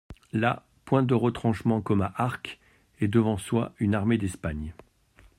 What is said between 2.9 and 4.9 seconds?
et devant soi une armée d'Espagne.